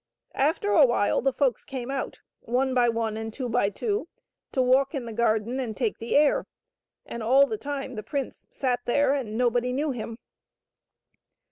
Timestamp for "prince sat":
8.01-8.79